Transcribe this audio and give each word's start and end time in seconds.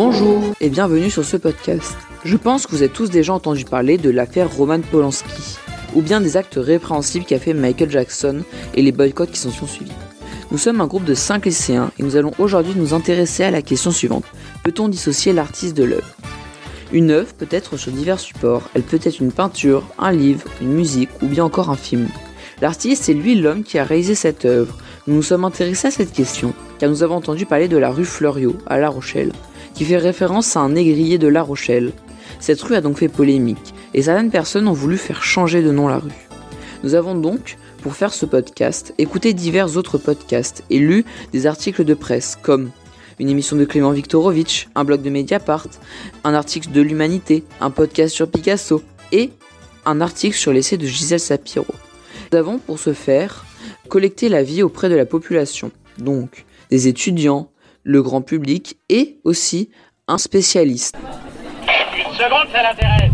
Bonjour 0.00 0.54
et 0.60 0.70
bienvenue 0.70 1.10
sur 1.10 1.24
ce 1.24 1.36
podcast. 1.36 1.96
Je 2.24 2.36
pense 2.36 2.66
que 2.66 2.70
vous 2.70 2.82
avez 2.82 2.92
tous 2.92 3.10
déjà 3.10 3.32
entendu 3.32 3.64
parler 3.64 3.98
de 3.98 4.10
l'affaire 4.10 4.48
Roman 4.48 4.78
Polanski, 4.78 5.58
ou 5.92 6.02
bien 6.02 6.20
des 6.20 6.36
actes 6.36 6.56
répréhensibles 6.56 7.24
qu'a 7.24 7.40
fait 7.40 7.52
Michael 7.52 7.90
Jackson 7.90 8.44
et 8.74 8.82
les 8.82 8.92
boycotts 8.92 9.32
qui 9.32 9.40
s'en 9.40 9.50
sont 9.50 9.66
suivis. 9.66 9.90
Nous 10.52 10.58
sommes 10.58 10.80
un 10.80 10.86
groupe 10.86 11.02
de 11.02 11.14
5 11.14 11.46
lycéens 11.46 11.90
et 11.98 12.04
nous 12.04 12.14
allons 12.14 12.30
aujourd'hui 12.38 12.74
nous 12.76 12.94
intéresser 12.94 13.42
à 13.42 13.50
la 13.50 13.60
question 13.60 13.90
suivante. 13.90 14.22
Peut-on 14.62 14.86
dissocier 14.86 15.32
l'artiste 15.32 15.76
de 15.76 15.82
l'œuvre? 15.82 16.14
Une 16.92 17.10
œuvre 17.10 17.34
peut 17.34 17.48
être 17.50 17.76
sur 17.76 17.90
divers 17.90 18.20
supports, 18.20 18.70
elle 18.74 18.84
peut 18.84 19.00
être 19.02 19.18
une 19.18 19.32
peinture, 19.32 19.82
un 19.98 20.12
livre, 20.12 20.44
une 20.60 20.74
musique 20.74 21.10
ou 21.22 21.26
bien 21.26 21.42
encore 21.42 21.70
un 21.70 21.76
film. 21.76 22.06
L'artiste, 22.62 23.02
c'est 23.02 23.14
lui 23.14 23.34
l'homme 23.34 23.64
qui 23.64 23.80
a 23.80 23.84
réalisé 23.84 24.14
cette 24.14 24.44
œuvre. 24.44 24.76
Nous 25.08 25.16
nous 25.16 25.22
sommes 25.22 25.44
intéressés 25.44 25.88
à 25.88 25.90
cette 25.90 26.12
question, 26.12 26.54
car 26.78 26.88
nous 26.88 27.02
avons 27.02 27.16
entendu 27.16 27.46
parler 27.46 27.66
de 27.66 27.76
la 27.76 27.90
rue 27.90 28.04
Fleuriot, 28.04 28.58
à 28.68 28.78
La 28.78 28.90
Rochelle, 28.90 29.32
qui 29.78 29.84
fait 29.84 29.96
référence 29.96 30.56
à 30.56 30.60
un 30.60 30.70
négrier 30.70 31.18
de 31.18 31.28
La 31.28 31.40
Rochelle. 31.40 31.92
Cette 32.40 32.60
rue 32.62 32.74
a 32.74 32.80
donc 32.80 32.98
fait 32.98 33.06
polémique, 33.06 33.74
et 33.94 34.02
certaines 34.02 34.32
personnes 34.32 34.66
ont 34.66 34.72
voulu 34.72 34.96
faire 34.96 35.22
changer 35.22 35.62
de 35.62 35.70
nom 35.70 35.86
la 35.86 35.98
rue. 35.98 36.26
Nous 36.82 36.96
avons 36.96 37.14
donc, 37.14 37.56
pour 37.80 37.94
faire 37.94 38.12
ce 38.12 38.26
podcast, 38.26 38.92
écouté 38.98 39.34
divers 39.34 39.76
autres 39.76 39.96
podcasts 39.96 40.64
et 40.68 40.80
lu 40.80 41.04
des 41.32 41.46
articles 41.46 41.84
de 41.84 41.94
presse, 41.94 42.36
comme 42.42 42.72
une 43.20 43.28
émission 43.28 43.54
de 43.54 43.64
Clément 43.64 43.92
Viktorovitch, 43.92 44.68
un 44.74 44.82
blog 44.82 45.00
de 45.00 45.10
Mediapart, 45.10 45.68
un 46.24 46.34
article 46.34 46.72
de 46.72 46.80
l'Humanité, 46.80 47.44
un 47.60 47.70
podcast 47.70 48.12
sur 48.12 48.28
Picasso 48.28 48.82
et 49.12 49.30
un 49.86 50.00
article 50.00 50.36
sur 50.36 50.52
l'essai 50.52 50.76
de 50.76 50.86
Gisèle 50.86 51.20
Sapiro. 51.20 51.72
Nous 52.32 52.38
avons 52.38 52.58
pour 52.58 52.80
ce 52.80 52.92
faire 52.92 53.44
collecté 53.88 54.28
l'avis 54.28 54.64
auprès 54.64 54.88
de 54.88 54.96
la 54.96 55.06
population, 55.06 55.70
donc 55.98 56.46
des 56.68 56.88
étudiants, 56.88 57.48
le 57.88 58.02
grand 58.02 58.20
public 58.20 58.76
et 58.90 59.16
aussi 59.24 59.70
un 60.08 60.18
spécialiste. 60.18 60.94
Une 61.96 62.14
seconde, 62.14 62.46
ça 62.52 62.62
l'intéresse. 62.62 63.10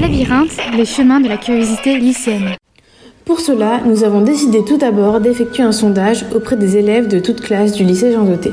Labyrinthe, 0.00 0.76
les 0.76 0.84
chemins 0.84 1.18
de 1.18 1.28
la 1.28 1.36
curiosité 1.36 1.98
lycéenne. 1.98 2.54
Pour 3.24 3.40
cela, 3.40 3.80
nous 3.84 4.04
avons 4.04 4.20
décidé 4.20 4.64
tout 4.64 4.76
d'abord 4.76 5.20
d'effectuer 5.20 5.64
un 5.64 5.72
sondage 5.72 6.24
auprès 6.32 6.56
des 6.56 6.76
élèves 6.76 7.08
de 7.08 7.18
toute 7.18 7.40
classe 7.40 7.72
du 7.72 7.82
lycée 7.82 8.12
Jean 8.12 8.24
Doté. 8.24 8.50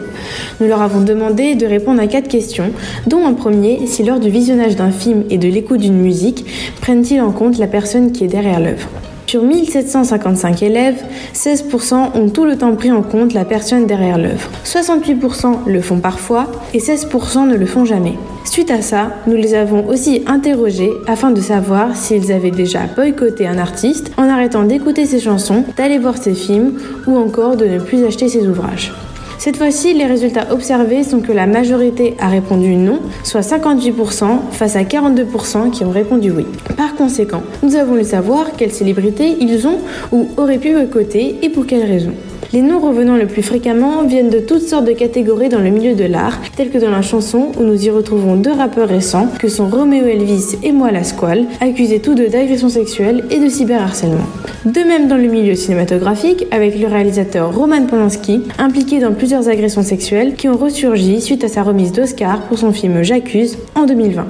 Nous 0.59 0.67
leur 0.67 0.81
avons 0.81 1.01
demandé 1.01 1.53
de 1.53 1.67
répondre 1.67 2.01
à 2.01 2.07
quatre 2.07 2.27
questions, 2.27 2.71
dont 3.05 3.25
un 3.25 3.33
premier, 3.33 3.85
si 3.85 4.03
lors 4.03 4.19
du 4.19 4.31
visionnage 4.31 4.75
d'un 4.75 4.91
film 4.91 5.25
et 5.29 5.37
de 5.37 5.47
l'écoute 5.47 5.81
d'une 5.81 5.99
musique, 5.99 6.43
prennent-ils 6.81 7.21
en 7.21 7.31
compte 7.31 7.59
la 7.59 7.67
personne 7.67 8.11
qui 8.11 8.23
est 8.23 8.27
derrière 8.27 8.59
l'œuvre? 8.59 8.89
Sur 9.29 9.43
1755 9.43 10.63
élèves, 10.63 11.03
16% 11.35 12.17
ont 12.17 12.29
tout 12.29 12.45
le 12.45 12.57
temps 12.57 12.73
pris 12.73 12.91
en 12.91 13.03
compte 13.03 13.35
la 13.35 13.45
personne 13.45 13.85
derrière 13.85 14.17
l'œuvre. 14.17 14.49
68% 14.65 15.67
le 15.67 15.81
font 15.81 15.99
parfois 15.99 16.47
et 16.73 16.79
16% 16.79 17.47
ne 17.47 17.55
le 17.55 17.67
font 17.67 17.85
jamais. 17.85 18.15
Suite 18.43 18.71
à 18.71 18.81
ça, 18.81 19.11
nous 19.27 19.35
les 19.35 19.53
avons 19.53 19.87
aussi 19.87 20.23
interrogés 20.25 20.89
afin 21.05 21.29
de 21.29 21.41
savoir 21.41 21.95
s'ils 21.95 22.31
avaient 22.31 22.49
déjà 22.49 22.87
boycotté 22.95 23.45
un 23.45 23.59
artiste 23.59 24.11
en 24.17 24.27
arrêtant 24.27 24.63
d'écouter 24.63 25.05
ses 25.05 25.19
chansons, 25.19 25.63
d'aller 25.77 25.99
voir 25.99 26.17
ses 26.17 26.33
films 26.33 26.79
ou 27.05 27.15
encore 27.15 27.55
de 27.55 27.65
ne 27.65 27.77
plus 27.77 28.03
acheter 28.05 28.29
ses 28.29 28.47
ouvrages. 28.47 28.91
Cette 29.39 29.55
fois-ci, 29.55 29.93
les 29.93 30.05
résultats 30.05 30.51
observés 30.51 31.05
sont 31.05 31.21
que 31.21 31.31
la 31.31 31.47
majorité 31.47 32.13
a 32.19 32.27
répondu 32.27 32.75
non, 32.75 32.99
soit 33.23 33.39
58% 33.39 34.51
face 34.51 34.75
à 34.75 34.83
42% 34.83 35.71
qui 35.71 35.85
ont 35.85 35.91
répondu 35.91 36.29
oui. 36.29 36.45
Par 36.75 36.93
conséquent, 36.95 37.41
nous 37.63 37.77
avons 37.77 37.91
voulu 37.91 38.03
savoir 38.03 38.51
quelles 38.57 38.73
célébrités 38.73 39.37
ils 39.39 39.65
ont 39.65 39.77
ou 40.11 40.29
auraient 40.35 40.57
pu 40.57 40.73
boycotter 40.73 41.37
et 41.41 41.47
pour 41.47 41.65
quelles 41.65 41.89
raisons. 41.89 42.15
Les 42.51 42.63
noms 42.63 42.79
revenant 42.79 43.15
le 43.15 43.27
plus 43.27 43.43
fréquemment 43.43 44.03
viennent 44.05 44.31
de 44.31 44.39
toutes 44.39 44.63
sortes 44.63 44.85
de 44.85 44.93
catégories 44.93 45.49
dans 45.49 45.59
le 45.59 45.69
milieu 45.69 45.93
de 45.93 46.05
l'art, 46.05 46.39
telles 46.55 46.71
que 46.71 46.79
dans 46.79 46.89
la 46.89 47.03
chanson 47.03 47.51
où 47.59 47.63
nous 47.63 47.85
y 47.85 47.91
retrouvons 47.91 48.37
deux 48.37 48.51
rappeurs 48.51 48.89
récents 48.89 49.27
que 49.37 49.47
sont 49.47 49.69
Romeo 49.69 50.07
Elvis 50.07 50.57
et 50.63 50.71
Moi 50.71 50.89
la 50.89 51.03
Squale, 51.03 51.45
accusés 51.61 51.99
tous 51.99 52.15
deux 52.15 52.27
d'agression 52.27 52.69
sexuelle 52.69 53.23
et 53.29 53.39
de 53.39 53.47
cyberharcèlement. 53.47 54.25
De 54.65 54.79
même 54.79 55.07
dans 55.07 55.17
le 55.17 55.27
milieu 55.27 55.53
cinématographique, 55.53 56.47
avec 56.49 56.79
le 56.79 56.87
réalisateur 56.87 57.55
Roman 57.55 57.85
Polanski, 57.85 58.41
impliqué 58.57 58.99
dans 58.99 59.13
plusieurs 59.13 59.47
agressions 59.47 59.83
sexuelles 59.83 60.33
qui 60.33 60.49
ont 60.49 60.57
ressurgi 60.57 61.21
suite 61.21 61.43
à 61.43 61.49
sa 61.49 61.61
remise 61.61 61.91
d'Oscar 61.91 62.41
pour 62.47 62.57
son 62.57 62.71
film 62.71 63.03
J'accuse 63.03 63.59
en 63.75 63.85
2020. 63.85 64.25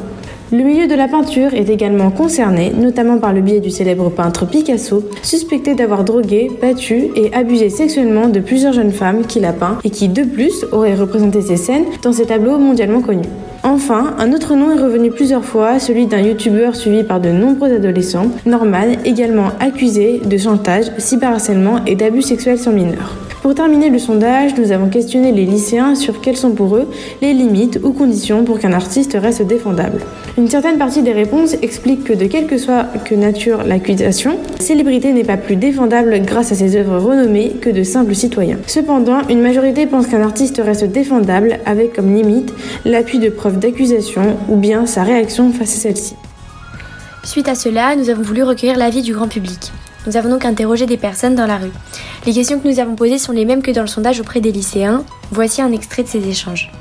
Le 0.52 0.64
milieu 0.64 0.88
de 0.88 0.96
la 0.96 1.08
peinture 1.08 1.54
est 1.54 1.70
également 1.70 2.10
concerné, 2.10 2.72
notamment 2.72 3.20
par 3.20 3.34
le 3.34 3.42
biais 3.42 3.60
du 3.60 3.70
célèbre 3.70 4.10
peintre 4.10 4.48
Picasso, 4.48 5.04
suspecté 5.22 5.76
d'avoir 5.76 6.04
drogué, 6.04 6.50
battu 6.60 7.10
et 7.16 7.32
abusé 7.36 7.70
sexuellement 7.70 8.30
de 8.30 8.40
plusieurs 8.40 8.74
jeunes 8.74 8.92
femmes 8.92 9.28
qu'il 9.28 9.46
a 9.46 9.54
peint 9.54 9.78
et 9.84 9.92
qui, 9.92 10.10
de 10.10 10.24
plus, 10.24 10.66
aurait 10.72 10.96
représenté 10.96 11.44
ces 11.44 11.58
scènes 11.58 11.86
dans 12.02 12.14
ses 12.14 12.26
tableaux 12.26 12.58
mondialement 12.58 13.02
connus. 13.02 13.30
Enfin, 13.64 14.16
un 14.18 14.31
autre 14.31 14.56
nom 14.56 14.72
est 14.72 14.81
revenu 14.81 15.12
plusieurs 15.12 15.44
fois, 15.44 15.80
celui 15.80 16.08
d'un 16.08 16.22
youtubeur 16.22 16.75
suivi 16.75 17.03
par 17.03 17.20
de 17.20 17.30
nombreux 17.30 17.74
adolescents, 17.74 18.28
Norman, 18.46 18.96
également 19.03 19.50
accusé 19.59 20.22
de 20.24 20.38
chantage, 20.38 20.86
cyberharcèlement 20.97 21.84
et 21.86 21.96
d'abus 21.96 22.22
sexuels 22.22 22.58
sur 22.58 22.72
mineurs. 22.72 23.18
Pour 23.42 23.56
terminer 23.56 23.90
le 23.90 24.00
sondage, 24.00 24.58
nous 24.58 24.74
avons 24.74 24.90
questionné 24.90 25.31
les 25.31 25.46
lycéens 25.46 25.96
sur 25.96 26.19
quelles 26.19 26.36
sont 26.36 26.52
pour 26.52 26.75
eux 26.75 26.90
les 27.22 27.34
limites 27.34 27.80
ou 27.84 27.94
conditions 27.94 28.44
pour 28.44 28.59
qu'un 28.59 28.74
artiste 28.74 29.18
reste 29.19 29.44
défendable. 29.44 30.02
Une 30.38 30.50
certaine 30.50 30.78
partie 30.78 31.03
des 31.03 31.14
réponses 31.14 31.56
explique 31.62 32.03
que 32.03 32.14
de 32.14 32.25
quelque 32.25 32.58
soit 32.58 32.88
que 33.06 33.16
nature 33.16 33.64
l'accusation, 33.64 34.36
la 34.59 34.66
célébrité 34.66 35.14
n'est 35.14 35.24
pas 35.24 35.38
plus 35.38 35.56
défendable 35.56 36.19
grâce 36.25 36.52
à 36.52 36.56
ses 36.56 36.75
œuvres 36.75 36.98
renommées 36.98 37.53
que 37.62 37.69
de 37.69 37.84
simples 37.84 38.14
citoyens. 38.14 38.58
Cependant, 38.68 39.19
une 39.30 39.42
majorité 39.42 39.86
pense 39.86 40.08
qu'un 40.08 40.22
artiste 40.22 40.62
reste 40.64 40.86
défendable 40.86 41.59
avec 41.66 41.94
comme 41.94 42.14
limite 42.14 42.53
l'appui 42.84 43.19
de 43.19 43.30
preuves 43.30 43.49
d'accusation 43.58 44.38
ou 44.48 44.56
bien 44.56 44.86
sa 44.86 45.04
réaction 45.04 45.52
face 45.52 45.74
à 45.76 45.80
celle-ci. 45.80 46.16
Suite 47.24 47.48
à 47.48 47.56
cela, 47.56 47.96
nous 47.96 48.10
avons 48.10 48.22
voulu 48.22 48.44
recueillir 48.44 48.78
l'avis 48.78 49.02
du 49.02 49.14
grand 49.14 49.28
public. 49.28 49.72
Nous 50.08 50.16
avons 50.18 50.30
donc 50.30 50.46
interrogé 50.46 50.86
des 50.86 50.98
personnes 50.98 51.36
dans 51.36 51.46
la 51.46 51.58
rue. 51.58 51.72
Les 52.26 52.34
questions 52.34 52.60
que 52.60 52.68
nous 52.68 52.80
avons 52.80 52.96
posées 52.96 53.18
sont 53.18 53.34
les 53.34 53.46
mêmes 53.46 53.62
que 53.62 53.72
dans 53.72 53.82
le 53.82 53.88
sondage 53.88 54.20
auprès 54.20 54.40
des 54.40 54.52
lycéens. 54.52 55.04
Voici 55.32 55.62
un 55.62 55.72
extrait 55.72 56.04
de 56.04 56.08
ces 56.08 56.26
échanges. 56.28 56.72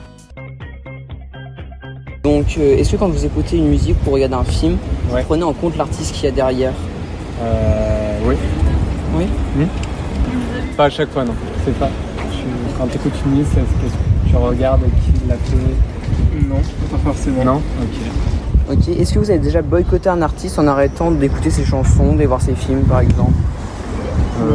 Donc, 2.25 2.47
euh, 2.59 2.77
est-ce 2.77 2.93
que 2.93 2.97
quand 2.97 3.09
vous 3.09 3.25
écoutez 3.25 3.57
une 3.57 3.69
musique 3.69 3.97
ou 4.07 4.11
regardez 4.11 4.35
un 4.35 4.45
film, 4.45 4.77
Ouais. 5.11 5.21
vous 5.23 5.27
prenez 5.27 5.45
en 5.45 5.53
compte 5.53 5.77
l'artiste 5.77 6.15
qu'il 6.15 6.25
y 6.25 6.29
a 6.29 6.31
derrière 6.31 6.73
Euh, 7.41 8.19
oui. 8.27 8.35
Oui. 9.17 9.25
Pas 10.77 10.87
à 10.87 10.91
chaque 10.91 11.11
fois, 11.13 11.25
non. 11.25 11.35
C'est 11.65 11.75
pas. 11.79 11.89
Tu- 12.33 12.77
quand 12.77 12.87
tu 12.89 12.97
écoutes 12.97 13.13
une 13.27 13.31
musique, 13.33 13.47
c'est 13.55 13.61
ce 13.61 13.65
que 13.65 14.31
tu 14.31 14.37
regardes 14.37 14.83
qui 14.83 15.29
l'a 15.29 15.35
fait. 15.37 15.57
Non, 16.49 16.57
pas 16.91 16.99
forcément. 17.05 17.45
Non 17.45 17.61
Ok. 17.81 18.73
Ok. 18.79 18.89
Est-ce 18.99 19.15
que 19.15 19.19
vous 19.19 19.31
avez 19.31 19.39
déjà 19.39 19.63
boycotté 19.63 20.09
un 20.09 20.23
artiste 20.23 20.59
en 20.59 20.67
arrêtant 20.67 21.11
d'écouter 21.11 21.51
ses 21.51 21.65
chansons, 21.65 22.15
de 22.15 22.25
voir 22.25 22.41
ses 22.41 22.55
films 22.55 22.83
par 22.83 23.01
exemple 23.01 23.33
Euh, 24.41 24.53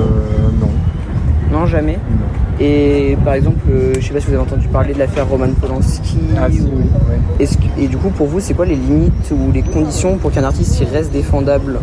non. 0.59 0.69
Non, 1.59 1.65
jamais. 1.65 1.93
Non. 1.93 2.25
Et 2.59 3.17
par 3.25 3.33
exemple, 3.33 3.59
euh, 3.69 3.93
je 3.99 4.05
sais 4.07 4.13
pas 4.13 4.19
si 4.19 4.27
vous 4.27 4.33
avez 4.33 4.41
entendu 4.43 4.67
parler 4.67 4.93
de 4.93 4.99
l'affaire 4.99 5.27
Roman 5.27 5.47
Polanski. 5.59 6.17
Ah 6.39 6.47
si, 6.51 6.61
ou- 6.61 6.65
oui. 6.75 6.83
ouais. 7.09 7.43
Est-ce 7.43 7.57
que- 7.57 7.63
et 7.79 7.87
du 7.87 7.97
coup, 7.97 8.09
pour 8.09 8.27
vous, 8.27 8.39
c'est 8.39 8.53
quoi 8.53 8.65
les 8.65 8.75
limites 8.75 9.31
ou 9.31 9.51
les 9.51 9.63
conditions 9.63 10.17
pour 10.17 10.31
qu'un 10.31 10.43
artiste 10.43 10.79
il 10.79 10.87
reste 10.87 11.11
défendable? 11.11 11.79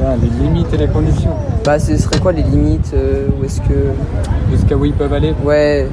Là, 0.00 0.16
les 0.22 0.28
limites 0.44 0.72
et 0.74 0.76
les 0.76 0.88
conditions. 0.88 1.30
Bah, 1.64 1.78
ce 1.78 1.96
serait 1.96 2.18
quoi 2.20 2.32
les 2.32 2.42
limites 2.42 2.92
euh, 2.94 3.28
Ou 3.40 3.44
est-ce 3.44 3.60
que. 3.62 3.74
Jusqu'à 4.52 4.76
où 4.76 4.84
ils 4.84 4.92
peuvent 4.92 5.12
aller 5.12 5.32
Ouais, 5.44 5.88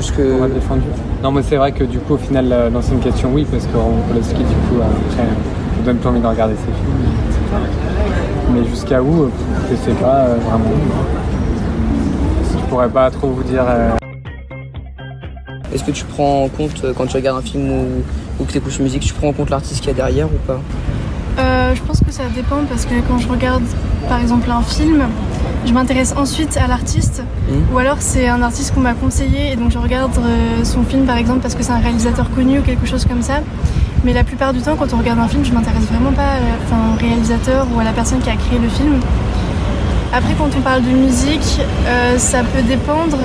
jusque. 0.00 0.18
être 0.18 0.54
défendu. 0.54 0.82
Non, 1.22 1.30
mais 1.32 1.42
c'est 1.42 1.56
vrai 1.56 1.72
que 1.72 1.84
du 1.84 1.98
coup, 1.98 2.14
au 2.14 2.18
final, 2.18 2.48
la- 2.48 2.70
l'ancienne 2.70 3.00
question, 3.00 3.30
oui, 3.32 3.46
parce 3.50 3.66
que 3.66 3.76
Roman 3.76 4.00
Polanski, 4.08 4.34
du 4.36 4.42
coup, 4.44 4.76
après, 4.80 5.16
ça 5.24 5.82
donne 5.84 5.96
plus 5.98 6.08
envie 6.08 6.20
de 6.20 6.26
regarder 6.26 6.54
ses 6.54 6.72
films. 6.72 7.12
Mais 8.54 8.64
jusqu'à 8.68 9.02
où, 9.02 9.24
euh, 9.24 9.30
je 9.70 9.76
sais 9.76 9.92
pas 10.00 10.20
euh, 10.26 10.36
vraiment. 10.48 10.70
Je 12.52 12.70
pourrais 12.70 12.88
pas 12.88 13.10
trop 13.10 13.28
vous 13.28 13.42
dire. 13.42 13.64
euh, 13.68 13.90
Est-ce 15.74 15.84
que 15.84 15.90
tu 15.90 16.04
prends 16.04 16.44
en 16.44 16.48
compte 16.48 16.82
euh, 16.84 16.92
quand 16.96 17.06
tu 17.06 17.16
regardes 17.16 17.38
un 17.38 17.42
film 17.42 17.70
ou, 17.70 17.86
ou 18.40 18.44
que 18.44 18.52
tu 18.52 18.58
écoutes 18.58 18.76
une 18.78 18.84
musique, 18.84 19.02
tu 19.02 19.12
prends 19.14 19.28
en 19.28 19.32
compte 19.32 19.50
l'artiste 19.50 19.80
qu'il 19.80 19.88
y 19.88 19.90
a 19.90 19.94
derrière 19.94 20.26
ou 20.26 20.38
pas? 20.46 20.58
Euh, 21.38 21.74
je 21.74 21.82
pense 21.82 22.00
que 22.00 22.10
ça 22.10 22.22
dépend 22.34 22.56
parce 22.68 22.84
que 22.84 22.94
quand 23.08 23.18
je 23.18 23.28
regarde 23.28 23.62
par 24.08 24.20
exemple 24.20 24.50
un 24.50 24.62
film, 24.62 25.02
je 25.66 25.72
m'intéresse 25.72 26.14
ensuite 26.16 26.56
à 26.56 26.66
l'artiste 26.66 27.22
Mhm. 27.50 27.74
ou 27.74 27.78
alors 27.78 27.96
c'est 28.00 28.28
un 28.28 28.42
artiste 28.42 28.74
qu'on 28.74 28.80
m'a 28.80 28.94
conseillé 28.94 29.52
et 29.52 29.56
donc 29.56 29.70
je 29.70 29.78
regarde 29.78 30.12
euh, 30.18 30.64
son 30.64 30.82
film 30.84 31.04
par 31.04 31.16
exemple 31.16 31.40
parce 31.40 31.54
que 31.54 31.62
c'est 31.62 31.72
un 31.72 31.78
réalisateur 31.78 32.26
connu 32.34 32.58
ou 32.58 32.62
quelque 32.62 32.86
chose 32.86 33.04
comme 33.06 33.22
ça. 33.22 33.40
Mais 34.04 34.12
la 34.12 34.22
plupart 34.24 34.52
du 34.52 34.60
temps 34.60 34.76
quand 34.78 34.92
on 34.94 34.98
regarde 34.98 35.18
un 35.18 35.28
film, 35.28 35.44
je 35.44 35.52
m'intéresse 35.52 35.84
vraiment 35.90 36.12
pas 36.12 36.22
à 36.22 36.40
la- 36.40 36.58
enfin, 36.64 36.76
au 36.94 36.98
réalisateur 36.98 37.66
ou 37.74 37.80
à 37.80 37.84
la 37.84 37.92
personne 37.92 38.20
qui 38.20 38.30
a 38.30 38.36
créé 38.36 38.58
le 38.58 38.68
film. 38.68 38.94
Après 40.12 40.34
quand 40.38 40.48
on 40.56 40.60
parle 40.60 40.82
de 40.82 40.90
musique, 40.90 41.60
euh, 41.86 42.16
ça 42.18 42.38
peut 42.42 42.62
dépendre 42.62 43.18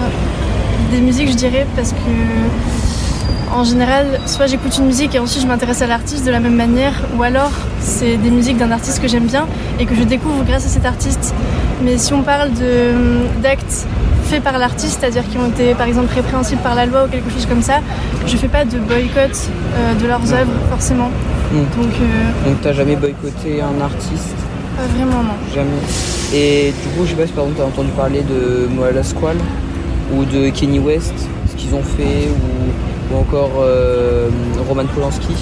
des 0.91 0.99
musiques 1.01 1.29
je 1.29 1.35
dirais 1.35 1.65
parce 1.75 1.91
que 1.91 3.55
en 3.55 3.63
général, 3.63 4.19
soit 4.25 4.47
j'écoute 4.47 4.75
une 4.79 4.85
musique 4.87 5.13
et 5.13 5.19
ensuite 5.19 5.43
je 5.43 5.47
m'intéresse 5.47 5.81
à 5.83 5.87
l'artiste 5.87 6.25
de 6.25 6.31
la 6.31 6.39
même 6.39 6.55
manière, 6.55 6.93
ou 7.15 7.21
alors 7.21 7.51
c'est 7.79 8.17
des 8.17 8.31
musiques 8.31 8.57
d'un 8.57 8.71
artiste 8.71 8.99
que 8.99 9.07
j'aime 9.07 9.25
bien 9.27 9.45
et 9.79 9.85
que 9.85 9.93
je 9.93 10.01
découvre 10.03 10.43
grâce 10.43 10.65
à 10.65 10.69
cet 10.69 10.85
artiste. 10.87 11.35
Mais 11.81 11.97
si 11.97 12.13
on 12.13 12.21
parle 12.21 12.49
d'actes 13.41 13.85
faits 14.25 14.43
par 14.43 14.57
l'artiste, 14.57 14.99
c'est-à-dire 14.99 15.23
qui 15.29 15.37
ont 15.37 15.47
été 15.47 15.73
par 15.73 15.87
exemple 15.87 16.13
répréhensibles 16.13 16.61
par 16.61 16.75
la 16.75 16.85
loi 16.85 17.05
ou 17.05 17.07
quelque 17.07 17.29
chose 17.29 17.45
comme 17.45 17.61
ça, 17.61 17.79
je 18.25 18.37
fais 18.37 18.47
pas 18.47 18.65
de 18.65 18.77
boycott 18.77 19.31
euh, 19.75 19.93
de 19.95 20.07
leurs 20.07 20.33
œuvres 20.33 20.53
forcément. 20.69 21.09
Mm. 21.51 21.57
Donc 21.57 21.93
euh, 22.01 22.49
Donc 22.49 22.61
t'as 22.61 22.73
jamais 22.73 22.95
boycotté 22.95 23.61
un 23.61 23.81
artiste? 23.83 24.35
Pas 24.77 24.83
vraiment 24.97 25.23
non. 25.23 25.35
Jamais. 25.53 25.69
Et 26.33 26.71
du 26.71 26.89
coup, 26.97 27.05
je 27.05 27.11
sais 27.11 27.15
pas 27.15 27.27
si 27.27 27.33
par 27.33 27.43
exemple 27.43 27.61
t'as 27.61 27.67
entendu 27.67 27.91
parler 27.91 28.21
de 28.21 28.67
Moala 28.67 29.03
Squall 29.03 29.37
ou 30.15 30.25
de 30.25 30.49
Kenny 30.49 30.79
West, 30.79 31.13
ce 31.49 31.55
qu'ils 31.55 31.73
ont 31.75 31.83
fait, 31.83 32.29
ou, 32.29 33.13
ou 33.13 33.19
encore 33.19 33.51
euh, 33.59 34.29
Roman 34.67 34.85
Polanski. 34.93 35.35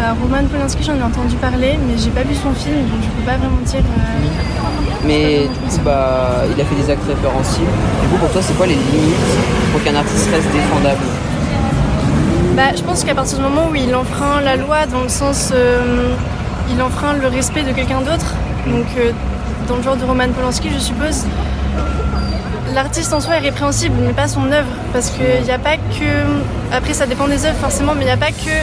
Euh, 0.00 0.12
Roman 0.20 0.44
Polanski, 0.50 0.82
j'en 0.82 0.96
ai 0.96 1.02
entendu 1.02 1.36
parler, 1.36 1.78
mais 1.86 1.96
j'ai 1.96 2.10
pas 2.10 2.22
vu 2.22 2.34
son 2.34 2.52
film, 2.52 2.76
donc 2.90 3.00
je 3.02 3.08
peux 3.08 3.22
pas 3.24 3.36
vraiment 3.36 3.60
dire. 3.64 3.78
euh, 3.80 5.06
Mais 5.06 5.42
du 5.42 5.48
coup, 5.48 5.80
bah, 5.84 6.42
il 6.52 6.60
a 6.60 6.64
fait 6.64 6.74
des 6.74 6.90
actes 6.90 7.06
répréhensibles. 7.06 7.66
Du 8.02 8.08
coup, 8.08 8.16
pour 8.16 8.30
toi, 8.30 8.42
c'est 8.42 8.54
quoi 8.56 8.66
les 8.66 8.74
limites 8.74 9.14
pour 9.72 9.82
qu'un 9.84 9.94
artiste 9.94 10.28
reste 10.32 10.50
défendable? 10.52 11.04
Bah, 12.56 12.74
je 12.76 12.82
pense 12.82 13.04
qu'à 13.04 13.14
partir 13.14 13.38
du 13.38 13.44
moment 13.44 13.68
où 13.70 13.74
il 13.76 13.94
enfreint 13.94 14.40
la 14.40 14.56
loi, 14.56 14.86
dans 14.90 15.02
le 15.02 15.08
sens, 15.08 15.52
euh, 15.54 16.08
il 16.70 16.82
enfreint 16.82 17.12
le 17.14 17.28
respect 17.28 17.62
de 17.62 17.70
quelqu'un 17.72 18.00
d'autre, 18.00 18.34
donc 18.66 18.86
euh, 18.98 19.12
dans 19.68 19.76
le 19.76 19.82
genre 19.82 19.96
de 19.96 20.04
Roman 20.04 20.28
Polanski, 20.36 20.70
je 20.74 20.78
suppose, 20.78 21.24
l'artiste 22.74 23.12
en 23.12 23.20
soi 23.20 23.36
est 23.36 23.40
répréhensible, 23.40 23.94
mais 24.04 24.12
pas 24.12 24.26
son 24.26 24.50
œuvre, 24.50 24.70
parce 24.92 25.10
qu'il 25.10 25.44
n'y 25.44 25.50
a 25.52 25.58
pas 25.58 25.76
que, 25.76 26.74
après 26.76 26.94
ça 26.94 27.06
dépend 27.06 27.28
des 27.28 27.44
œuvres 27.44 27.58
forcément, 27.60 27.92
mais 27.94 28.02
il 28.02 28.06
n'y 28.06 28.12
a 28.12 28.16
pas 28.16 28.30
que 28.32 28.54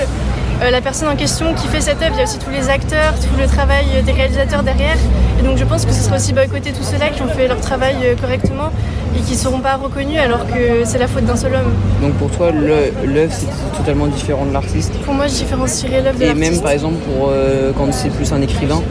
la 0.69 0.81
personne 0.81 1.07
en 1.07 1.15
question 1.15 1.53
qui 1.55 1.67
fait 1.67 1.81
cette 1.81 2.01
œuvre, 2.03 2.13
il 2.13 2.17
y 2.17 2.21
a 2.21 2.23
aussi 2.23 2.37
tous 2.37 2.51
les 2.51 2.69
acteurs, 2.69 3.13
tout 3.15 3.39
le 3.39 3.47
travail 3.47 3.85
euh, 3.95 4.01
des 4.03 4.11
réalisateurs 4.11 4.61
derrière, 4.61 4.97
et 5.39 5.43
donc 5.43 5.57
je 5.57 5.65
pense 5.65 5.85
que 5.85 5.91
ce 5.91 6.01
sera 6.03 6.17
aussi 6.17 6.33
boycotter 6.33 6.71
tous 6.71 6.83
ceux-là 6.83 7.09
qui 7.09 7.21
ont 7.23 7.27
fait 7.29 7.47
leur 7.47 7.59
travail 7.59 7.95
euh, 8.03 8.15
correctement 8.15 8.69
et 9.17 9.21
qui 9.21 9.33
ne 9.33 9.37
seront 9.37 9.59
pas 9.59 9.75
reconnus 9.75 10.19
alors 10.19 10.45
que 10.45 10.83
c'est 10.85 10.99
la 10.99 11.07
faute 11.07 11.25
d'un 11.25 11.35
seul 11.35 11.53
homme. 11.55 11.73
Donc 12.01 12.13
pour 12.13 12.29
toi, 12.29 12.51
l'œuvre, 12.51 13.33
c'est 13.33 13.47
totalement 13.77 14.07
différent 14.07 14.45
de 14.45 14.53
l'artiste? 14.53 14.93
Pour 15.03 15.13
moi, 15.15 15.27
je 15.27 15.33
différencierais 15.33 16.01
l'œuvre 16.01 16.19
de 16.19 16.23
Et 16.23 16.27
l'artiste. 16.27 16.51
même, 16.51 16.61
par 16.61 16.71
exemple, 16.71 16.97
pour 16.97 17.29
euh, 17.31 17.71
quand 17.75 17.91
c'est 17.91 18.09
plus 18.09 18.31
un 18.31 18.41
écrivain? 18.41 18.81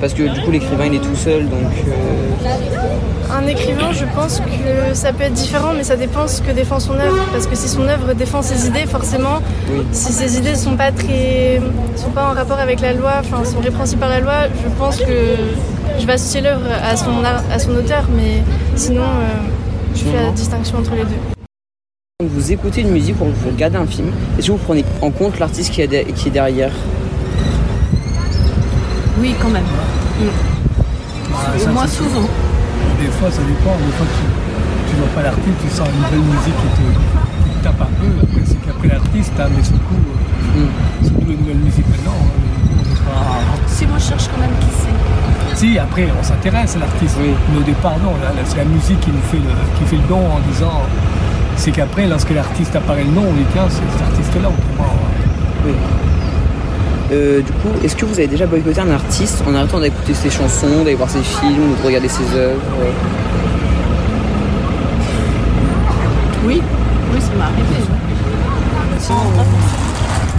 Parce 0.00 0.14
que 0.14 0.24
du 0.24 0.40
coup, 0.42 0.50
l'écrivain, 0.50 0.86
il 0.86 0.94
est 0.96 0.98
tout 0.98 1.16
seul, 1.16 1.48
donc... 1.48 1.70
euh, 1.88 2.48
Un 3.34 3.46
écrivain, 3.46 3.92
je 3.92 4.04
pense 4.14 4.40
que 4.40 4.94
ça 4.94 5.12
peut 5.12 5.22
être 5.24 5.32
différent, 5.32 5.72
mais 5.74 5.84
ça 5.84 5.96
dépend 5.96 6.28
ce 6.28 6.42
que 6.42 6.50
défend 6.52 6.78
son 6.80 6.92
œuvre. 6.94 7.24
Parce 7.32 7.46
que 7.46 7.56
si 7.56 7.66
son 7.68 7.88
œuvre 7.88 8.12
défend 8.14 8.42
ses 8.42 8.66
idées, 8.66 8.84
forcément, 8.86 9.40
Oui. 9.70 9.82
si 9.92 10.12
ses 10.12 10.36
idées 10.36 10.54
sont 10.54 10.76
pas 10.76 10.92
très, 10.92 11.60
sont 11.96 12.10
pas 12.10 12.30
en 12.30 12.34
rapport 12.34 12.58
avec 12.58 12.80
la 12.80 12.92
loi, 12.92 13.12
enfin 13.20 13.42
sont 13.44 13.60
répréhensibles 13.60 14.00
par 14.00 14.10
la 14.10 14.20
loi, 14.20 14.34
je 14.62 14.68
pense 14.78 14.98
que 14.98 15.36
je 15.98 16.06
vais 16.06 16.12
associer 16.12 16.42
l'œuvre 16.42 16.66
à 16.84 16.94
son 16.96 17.10
à 17.24 17.58
son 17.58 17.70
auteur, 17.70 18.04
mais 18.14 18.42
sinon, 18.76 19.02
euh, 19.02 19.94
je 19.94 20.04
fais 20.04 20.22
la 20.22 20.30
distinction 20.32 20.78
entre 20.78 20.92
les 20.94 21.04
deux. 21.04 21.20
Quand 22.20 22.26
vous 22.26 22.52
écoutez 22.52 22.82
une 22.82 22.90
musique 22.90 23.16
ou 23.20 23.24
vous 23.24 23.48
regardez 23.50 23.78
un 23.78 23.86
film, 23.86 24.08
est-ce 24.38 24.48
que 24.48 24.52
vous 24.52 24.58
prenez 24.58 24.84
en 25.00 25.10
compte 25.10 25.38
l'artiste 25.38 25.70
qui, 25.72 25.80
est 25.80 25.88
de- 25.88 26.12
qui 26.12 26.28
est 26.28 26.32
derrière? 26.32 26.72
Oui, 29.18 29.34
quand 29.40 29.48
même. 29.48 29.64
Ah, 31.34 31.58
ça, 31.58 31.70
Moi, 31.70 31.86
souvent. 31.88 32.28
Des 33.02 33.10
fois, 33.18 33.30
ça 33.30 33.42
dépend. 33.42 33.74
Des 33.82 33.92
fois, 33.98 34.06
tu, 34.14 34.24
tu 34.90 34.92
vois 34.96 35.10
pas 35.14 35.22
l'artiste, 35.22 35.58
tu 35.62 35.68
sens 35.74 35.88
une 35.90 36.00
nouvelle 36.02 36.26
musique 36.30 36.54
qui 36.62 36.70
te, 36.78 36.86
qui 36.86 37.50
te 37.58 37.64
tape 37.64 37.80
un 37.82 37.92
peu. 37.98 38.10
Après, 38.22 38.42
c'est 38.46 38.60
qu'après 38.64 38.88
l'artiste, 38.88 39.32
hein, 39.38 39.48
mais 39.54 39.62
surtout, 39.62 40.00
euh, 40.56 40.66
surtout 41.02 41.26
les 41.28 41.36
nouvelles 41.36 41.62
musiques 41.66 41.88
maintenant. 41.90 42.14
hein, 42.22 42.94
pas- 43.06 43.58
Si 43.66 43.86
moi 43.86 43.98
je 43.98 44.04
cherche 44.04 44.26
quand 44.30 44.40
même 44.40 44.54
qui 44.60 44.70
c'est. 44.78 45.56
Si, 45.56 45.78
après, 45.78 46.08
on 46.18 46.22
s'intéresse 46.22 46.76
à 46.76 46.80
l'artiste. 46.80 47.16
Oui. 47.20 47.30
Mais 47.52 47.58
au 47.58 47.62
départ, 47.62 47.98
non. 48.02 48.14
là, 48.22 48.30
là, 48.34 48.42
c'est 48.44 48.58
la 48.58 48.64
musique 48.64 49.00
qui 49.00 49.10
nous 49.10 49.26
fait 49.30 49.38
le, 49.42 49.52
qui 49.78 49.84
fait 49.84 49.96
le 49.96 50.06
don 50.08 50.22
en 50.22 50.40
disant. 50.50 50.82
C'est 51.56 51.70
qu'après, 51.70 52.06
lorsque 52.06 52.30
l'artiste 52.30 52.74
apparaît 52.74 53.04
le 53.04 53.10
nom, 53.12 53.24
on 53.28 53.34
dit 53.34 53.44
tiens, 53.52 53.66
c'est 53.68 53.84
cet 53.92 54.02
artiste-là. 54.08 54.48
Autrement, 54.48 54.90
euh, 54.94 55.66
Oui. 55.66 55.74
Euh, 57.12 57.40
du 57.42 57.52
coup, 57.52 57.68
est-ce 57.84 57.94
que 57.94 58.06
vous 58.06 58.14
avez 58.14 58.26
déjà 58.26 58.46
boycotté 58.46 58.80
un 58.80 58.90
artiste 58.90 59.42
en 59.46 59.54
arrêtant 59.54 59.80
d'écouter 59.80 60.14
ses 60.14 60.30
chansons, 60.30 60.78
d'aller 60.84 60.94
voir 60.94 61.10
ses 61.10 61.20
films 61.22 61.72
ou 61.72 61.80
de 61.82 61.86
regarder 61.86 62.08
ses 62.08 62.22
œuvres 62.34 62.60
euh, 62.80 62.90
Oui, 66.46 66.62
oui, 67.12 67.20
ça 67.20 67.28
m'est 67.36 67.42
arrivé. 67.42 67.62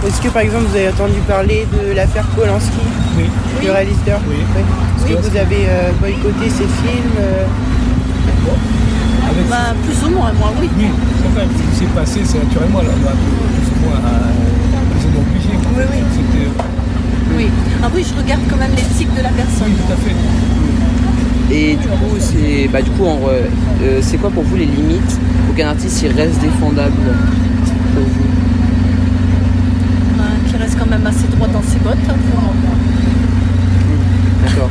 Est-ce 0.06 0.20
que 0.20 0.28
par 0.28 0.42
exemple 0.42 0.64
vous 0.68 0.76
avez 0.76 0.88
entendu 0.88 1.18
parler 1.26 1.66
de 1.72 1.94
l'affaire 1.94 2.26
Polanski, 2.36 2.72
oui. 3.16 3.24
du 3.62 3.70
réalisateur 3.70 4.20
Oui. 4.28 4.36
Est-ce 4.36 5.06
que 5.14 5.30
vous 5.30 5.36
avez 5.36 5.64
euh, 5.68 5.92
boycotté 6.00 6.48
ses 6.50 6.66
films 6.66 7.16
euh, 7.20 7.44
Avec- 9.30 9.48
Bah, 9.48 9.72
plus 9.86 10.06
ou 10.06 10.10
moins, 10.10 10.32
moi, 10.32 10.52
oui. 10.60 10.68
Oui, 10.76 10.86
c'est 11.22 11.32
vrai. 11.38 11.46
Ce 11.56 11.62
qui 11.62 11.84
s'est 11.84 11.92
passé, 11.94 12.20
c'est 12.24 12.38
naturellement, 12.38 12.80
là, 12.82 12.88
plus 12.90 13.00
ou 13.00 13.86
moins 13.86 14.00
plus 14.90 15.06
ou 15.06 15.10
moins 15.12 15.22
obligé. 15.22 15.48
Oui, 15.76 15.84
oui. 15.90 16.23
Oui. 17.36 17.46
Ah 17.82 17.90
oui, 17.94 18.04
je 18.08 18.14
regarde 18.20 18.42
quand 18.48 18.56
même 18.56 18.70
l'éthique 18.76 19.12
de 19.16 19.22
la 19.22 19.30
personne. 19.30 19.66
Oui, 19.68 19.74
tout 19.86 19.92
à 19.92 19.96
fait. 19.96 21.54
Et 21.54 21.76
du 21.76 21.88
coup, 21.88 22.16
c'est 22.18 22.68
bah, 22.72 22.80
du 22.82 22.90
coup, 22.90 23.04
euh, 23.06 24.00
c'est 24.02 24.16
quoi 24.18 24.30
pour 24.30 24.42
vous 24.44 24.56
les 24.56 24.64
limites 24.66 25.18
pour 25.46 25.54
qu'un 25.54 25.68
artiste 25.68 26.02
il 26.02 26.12
reste 26.12 26.40
défendable 26.40 26.92
pour 27.94 28.02
vous 28.04 28.24
Hein, 30.20 30.36
qui 30.48 30.56
reste 30.56 30.78
quand 30.78 30.86
même 30.88 31.06
assez 31.06 31.26
droit 31.28 31.48
dans 31.48 31.62
ses 31.62 31.78
bottes. 31.78 31.96
hein, 32.08 32.14
pour 32.30 32.40
moi. 32.40 32.52
D'accord. 34.46 34.70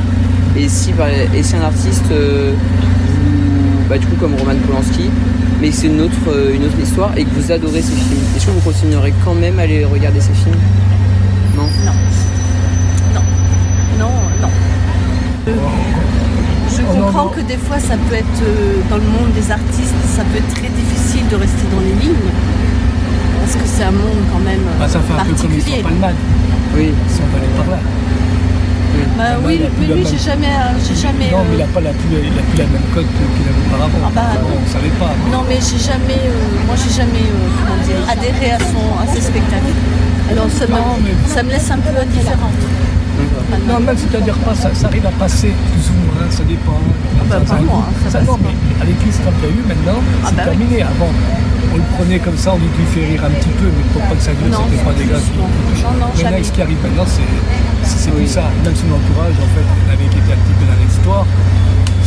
Et 0.58 0.68
si, 0.68 0.92
et 1.36 1.44
si 1.44 1.56
un 1.56 1.62
artiste, 1.62 2.06
euh, 2.12 2.54
vous- 2.54 3.88
bah, 3.90 3.98
du 3.98 4.06
coup 4.08 4.16
comme 4.20 4.34
Roman 4.36 4.56
Polanski, 4.66 5.10
mais 5.62 5.72
c'est 5.72 5.88
une 5.88 6.02
autre, 6.02 6.14
euh, 6.30 6.56
une 6.56 6.64
autre 6.66 6.80
histoire 6.82 7.12
et 7.18 7.24
que 7.24 7.30
vous 7.40 7.52
adorez 7.52 7.82
ses 7.82 7.94
films, 7.94 8.20
est-ce 8.36 8.46
que 8.48 8.52
vous 8.52 8.60
continuerez 8.62 9.14
quand 9.24 9.36
même 9.36 9.60
à 9.60 9.64
aller 9.64 9.86
regarder 9.86 10.20
ses 10.22 10.34
films? 10.34 10.56
Non? 11.56 11.64
Non, 14.00 14.10
non. 14.42 14.48
Euh, 14.48 14.52
Je 15.46 16.82
Oh, 16.82 16.96
comprends 17.06 17.28
que 17.28 17.42
des 17.42 17.58
fois, 17.58 17.78
ça 17.80 17.96
peut 18.10 18.16
être, 18.16 18.42
euh, 18.44 18.80
dans 18.90 18.98
le 18.98 19.04
monde 19.04 19.32
des 19.36 19.52
artistes, 19.52 19.94
ça 20.16 20.24
peut 20.24 20.38
être 20.40 20.54
très 20.56 20.70
difficile 20.70 21.28
de 21.30 21.36
rester 21.36 21.66
dans 21.72 21.80
les 21.82 21.94
lignes. 22.02 22.32
Parce 23.42 23.56
que 23.56 23.66
c'est 23.68 23.84
un 23.84 23.92
monde 23.92 24.24
quand 24.32 24.40
même 24.40 24.60
euh, 24.64 24.80
Bah, 24.80 24.88
ça 24.88 25.00
fait 25.00 25.14
un 25.14 25.26
peu 25.26 25.34
comme 25.36 25.52
Oui. 25.52 25.62
si 25.62 27.20
on 27.22 27.28
va 27.32 27.38
aller 27.44 27.52
par 27.58 27.68
là. 27.70 27.80
Bah 29.18 29.24
oui, 29.46 29.60
oui, 29.80 29.88
la 29.90 29.96
oui, 29.96 30.06
j'ai 30.10 30.18
jamais, 30.18 30.48
euh, 30.54 30.74
j'ai 30.82 30.96
jamais. 30.96 31.30
Non, 31.34 31.44
mais 31.50 31.58
il 31.58 31.62
euh, 31.62 31.66
n'a 31.66 31.70
pas, 31.74 31.82
la- 31.82 31.94
plus- 31.94 32.14
il 32.24 32.34
a 32.40 32.44
plus 32.46 32.58
la 32.58 32.70
même 32.70 32.88
cote 32.94 33.06
qu'il 33.10 33.46
avait 33.50 33.64
auparavant. 33.68 34.00
Ah 34.06 34.12
bah, 34.14 34.22
non. 34.42 34.54
on 34.58 34.62
ne 34.64 34.70
savait 34.70 34.96
pas. 35.02 35.12
Non, 35.34 35.42
mais 35.50 35.58
j'ai 35.62 35.82
jamais, 35.82 36.22
euh, 36.24 36.66
moi 36.66 36.76
j'ai 36.78 36.94
jamais, 36.94 37.26
euh, 37.26 37.50
comment 37.58 37.78
dire, 37.84 38.00
adhéré 38.10 38.54
à 38.54 38.60
son, 38.60 38.86
à 39.02 39.06
ses 39.14 39.22
spectacles. 39.22 39.74
Alors 40.32 40.48
ça 40.50 40.66
me, 40.66 40.78
mais- 41.04 41.18
ça 41.28 41.44
me 41.44 41.50
laisse 41.50 41.70
un 41.70 41.78
peu 41.82 41.94
indifférente. 41.94 42.62
Non, 43.68 43.80
même 43.80 43.98
c'est-à-dire 43.98 44.36
pas, 44.46 44.56
ça, 44.56 44.70
ça 44.74 44.88
arrive 44.88 45.06
à 45.06 45.12
passer 45.20 45.52
plus 45.72 45.86
ou 45.92 45.96
moins, 46.06 46.30
ça 46.30 46.44
dépend. 46.44 46.80
bah, 47.30 47.40
ça, 47.46 47.56
pas 47.56 47.62
moi, 47.62 47.86
hein, 47.88 47.94
ça 48.06 48.12
ça, 48.12 48.18
passe 48.20 48.28
non, 48.28 48.38
mais 48.44 48.54
avec 48.82 48.96
les 49.06 49.12
quand 49.24 49.34
il 49.40 49.44
y 49.44 49.48
a 49.48 49.52
eu 49.56 49.64
maintenant, 49.68 50.00
Ah 50.04 50.28
c'est 50.30 50.36
bah 50.36 50.44
oui. 50.50 50.58
terminé. 50.58 50.82
Avant, 50.84 51.12
on 51.74 51.78
le 51.78 51.88
prenait 51.98 52.20
comme 52.20 52.38
ça, 52.38 52.54
on 52.54 52.60
lui 52.60 52.70
fait 52.94 53.06
rire 53.08 53.24
un 53.26 53.34
petit 53.34 53.50
peu, 53.58 53.66
mais 53.72 53.86
pour 53.94 54.02
pas 54.06 54.16
que 54.16 54.22
ça 54.24 54.34
dure, 54.34 54.52
c'était 54.52 54.84
pas 54.84 54.94
gars 54.94 55.18
qui. 55.22 55.34
non, 55.40 55.48
Maintenant, 55.50 56.44
ce 56.44 56.52
qui 56.52 56.62
arrive 56.62 56.82
maintenant, 56.84 57.08
c'est 57.08 57.26
c'est- 57.84 58.00
c'est 58.08 58.12
Oui. 58.12 58.24
plus 58.24 58.28
ça. 58.32 58.46
Même 58.64 58.76
son 58.76 58.88
entourage, 58.94 59.36
en 59.44 59.50
fait, 59.56 59.66
on 59.66 59.86
avait 59.92 60.08
qui 60.08 60.18
était 60.22 60.34
un 60.34 60.40
petit 60.44 60.56
peu 60.60 60.66
dans 60.70 60.80
l'histoire, 60.80 61.26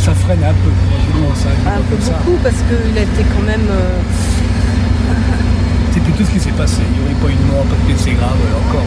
ça 0.01 0.13
freine 0.13 0.41
un 0.41 0.55
peu. 0.65 0.71
Moi, 1.21 1.33
hein, 1.33 1.77
Un 1.77 1.83
peu 1.89 1.97
beaucoup 2.01 2.37
parce 2.41 2.59
qu'il 2.67 2.95
a 2.97 3.03
été 3.03 3.21
quand 3.33 3.45
même. 3.45 3.67
euh, 3.69 3.99
C'est 5.93 6.03
plutôt 6.03 6.23
ce 6.25 6.31
qui 6.31 6.39
s'est 6.39 6.51
passé. 6.57 6.81
Il 6.85 6.93
n'y 6.93 7.01
aurait 7.05 7.19
pas 7.21 7.29
eu 7.33 7.37
de 7.37 7.47
mort, 7.51 7.65
de 7.65 7.75
blessé 7.89 8.11
grave, 8.13 8.37
encore. 8.69 8.85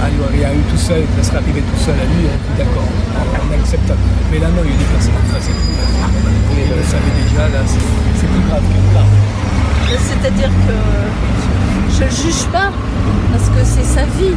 Ah, 0.00 0.06
il 0.12 0.18
aurait 0.22 0.30
rien 0.38 0.54
eu 0.54 0.62
tout 0.70 0.78
seul, 0.78 1.02
ça 1.18 1.22
serait 1.26 1.38
arrivé 1.42 1.60
tout 1.60 1.80
seul 1.82 1.94
à 1.98 2.06
lui, 2.06 2.22
on 2.30 2.38
est 2.54 2.58
d'accord, 2.62 2.86
on 2.86 3.50
accepte. 3.58 3.90
Mais 4.30 4.38
là, 4.38 4.48
non, 4.54 4.62
il 4.64 4.70
y 4.70 4.74
a 4.74 4.78
des 4.78 4.90
personnes 4.94 5.18
en 5.18 5.26
face 5.34 5.48
et 5.50 5.54
tout. 5.58 5.74
Il 6.54 6.70
le 6.70 6.84
savait 6.86 7.14
déjà, 7.18 7.44
là, 7.50 7.60
c'est 7.66 8.26
plus 8.30 8.42
grave 8.48 8.62
quelque 8.62 8.92
part. 8.94 9.10
C'est-à-dire 9.98 10.50
que 10.66 10.76
je 11.98 12.04
ne 12.04 12.10
juge 12.10 12.44
pas 12.52 12.70
parce 13.32 13.48
que 13.50 13.60
c'est 13.64 13.84
sa 13.84 14.04
vie, 14.20 14.34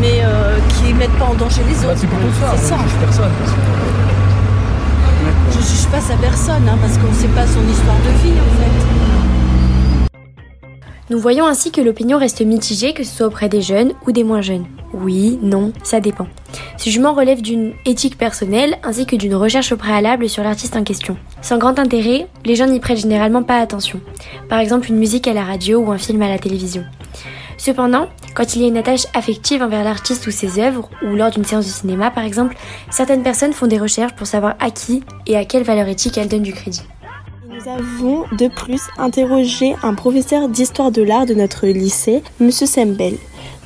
mais 0.00 0.20
euh, 0.24 0.56
qui 0.80 0.92
ne 0.94 0.98
mettent 0.98 1.18
pas 1.18 1.26
en 1.26 1.34
danger 1.34 1.62
les 1.68 1.74
Bah, 1.84 1.92
autres. 1.92 2.00
c'est 2.00 2.06
plutôt 2.08 2.32
ça, 2.40 2.54
C'est 2.56 2.68
ça. 2.72 2.76
ne 2.76 2.82
juge 2.88 2.98
personne. 3.04 3.32
parce 3.44 3.52
que- 3.52 3.66
Je 5.52 5.60
juge 5.68 5.86
pas 5.92 6.00
sa 6.00 6.14
personne 6.16 6.64
hein, 6.68 6.78
parce 6.80 6.96
qu'on 6.96 7.08
ne 7.12 7.18
sait 7.18 7.28
pas 7.36 7.44
son 7.46 7.60
histoire 7.68 7.98
de 8.06 8.12
vie 8.24 8.36
en 8.40 8.50
fait. 8.56 8.57
Nous 11.10 11.18
voyons 11.18 11.46
ainsi 11.46 11.70
que 11.70 11.80
l'opinion 11.80 12.18
reste 12.18 12.42
mitigée, 12.42 12.92
que 12.92 13.02
ce 13.02 13.16
soit 13.16 13.26
auprès 13.26 13.48
des 13.48 13.62
jeunes 13.62 13.94
ou 14.06 14.12
des 14.12 14.24
moins 14.24 14.42
jeunes. 14.42 14.66
Oui, 14.92 15.38
non, 15.40 15.72
ça 15.82 16.00
dépend. 16.00 16.26
Ce 16.76 16.84
jugement 16.90 17.14
relève 17.14 17.40
d'une 17.40 17.72
éthique 17.86 18.18
personnelle 18.18 18.76
ainsi 18.82 19.06
que 19.06 19.16
d'une 19.16 19.34
recherche 19.34 19.72
au 19.72 19.78
préalable 19.78 20.28
sur 20.28 20.42
l'artiste 20.42 20.76
en 20.76 20.84
question. 20.84 21.16
Sans 21.40 21.56
grand 21.56 21.78
intérêt, 21.78 22.26
les 22.44 22.56
gens 22.56 22.66
n'y 22.66 22.78
prêtent 22.78 23.00
généralement 23.00 23.42
pas 23.42 23.58
attention. 23.58 24.00
Par 24.50 24.58
exemple, 24.58 24.90
une 24.90 24.98
musique 24.98 25.26
à 25.28 25.32
la 25.32 25.44
radio 25.44 25.80
ou 25.80 25.92
un 25.92 25.98
film 25.98 26.20
à 26.20 26.28
la 26.28 26.38
télévision. 26.38 26.84
Cependant, 27.56 28.08
quand 28.34 28.54
il 28.54 28.62
y 28.62 28.64
a 28.66 28.68
une 28.68 28.76
attache 28.76 29.06
affective 29.14 29.62
envers 29.62 29.84
l'artiste 29.84 30.26
ou 30.26 30.30
ses 30.30 30.60
œuvres, 30.60 30.90
ou 31.02 31.16
lors 31.16 31.30
d'une 31.30 31.44
séance 31.44 31.66
de 31.66 31.70
cinéma 31.70 32.10
par 32.10 32.24
exemple, 32.24 32.56
certaines 32.90 33.22
personnes 33.22 33.54
font 33.54 33.66
des 33.66 33.78
recherches 33.78 34.14
pour 34.14 34.26
savoir 34.26 34.56
à 34.60 34.70
qui 34.70 35.02
et 35.26 35.36
à 35.36 35.44
quelle 35.44 35.64
valeur 35.64 35.88
éthique 35.88 36.18
elles 36.18 36.28
donnent 36.28 36.42
du 36.42 36.52
crédit. 36.52 36.82
Nous 37.58 37.72
avons 37.72 38.24
de 38.36 38.46
plus 38.46 38.82
interrogé 38.98 39.74
un 39.82 39.94
professeur 39.94 40.48
d'histoire 40.48 40.92
de 40.92 41.02
l'art 41.02 41.26
de 41.26 41.34
notre 41.34 41.66
lycée, 41.66 42.22
Monsieur 42.38 42.66
Sembel. 42.66 43.14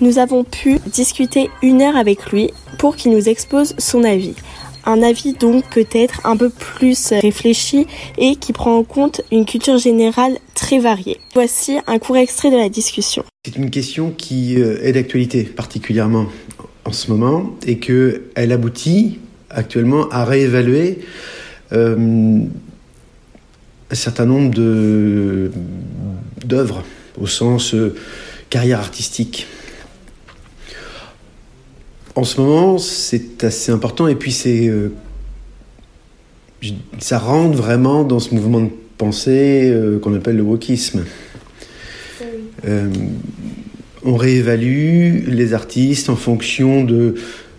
Nous 0.00 0.18
avons 0.18 0.44
pu 0.44 0.78
discuter 0.86 1.50
une 1.62 1.82
heure 1.82 1.96
avec 1.96 2.30
lui 2.30 2.50
pour 2.78 2.96
qu'il 2.96 3.12
nous 3.12 3.28
expose 3.28 3.74
son 3.76 4.04
avis. 4.04 4.34
Un 4.86 5.02
avis 5.02 5.34
donc 5.34 5.64
peut-être 5.70 6.22
un 6.24 6.36
peu 6.38 6.48
plus 6.48 7.12
réfléchi 7.12 7.86
et 8.16 8.36
qui 8.36 8.54
prend 8.54 8.78
en 8.78 8.84
compte 8.84 9.20
une 9.30 9.44
culture 9.44 9.76
générale 9.76 10.38
très 10.54 10.78
variée. 10.78 11.18
Voici 11.34 11.78
un 11.86 11.98
court 11.98 12.16
extrait 12.16 12.50
de 12.50 12.56
la 12.56 12.70
discussion. 12.70 13.24
C'est 13.44 13.56
une 13.56 13.70
question 13.70 14.10
qui 14.10 14.58
euh, 14.58 14.78
est 14.82 14.92
d'actualité 14.92 15.44
particulièrement 15.44 16.26
en 16.86 16.92
ce 16.92 17.10
moment 17.10 17.50
et 17.66 17.78
qu'elle 17.78 18.52
aboutit 18.52 19.18
actuellement 19.50 20.08
à 20.08 20.24
réévaluer 20.24 21.00
euh, 21.72 22.46
un 23.92 23.94
certain 23.94 24.24
nombre 24.24 24.50
d'œuvres 26.44 26.82
au 27.20 27.26
sens 27.26 27.74
euh, 27.74 27.94
carrière 28.48 28.80
artistique. 28.80 29.46
En 32.14 32.24
ce 32.24 32.40
moment, 32.40 32.78
c'est 32.78 33.44
assez 33.44 33.70
important 33.70 34.08
et 34.08 34.14
puis 34.14 34.32
c'est 34.32 34.66
euh, 34.68 34.94
ça 36.98 37.18
rentre 37.18 37.56
vraiment 37.56 38.02
dans 38.02 38.18
ce 38.18 38.34
mouvement 38.34 38.62
de 38.62 38.70
pensée 38.96 39.70
euh, 39.70 39.98
qu'on 39.98 40.14
appelle 40.14 40.36
le 40.36 40.42
wokisme. 40.42 41.04
on 44.04 44.16
réévalue 44.16 45.26
les 45.26 45.52
artistes 45.52 46.08
en 46.08 46.16
fonction 46.16 46.84
de 46.84 47.14